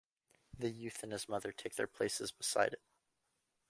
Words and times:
The 0.57 0.71
youth 0.71 1.03
and 1.03 1.11
his 1.11 1.29
mother 1.29 1.51
take 1.51 1.75
their 1.75 1.85
places 1.85 2.31
beside 2.31 2.73
it. 2.73 2.81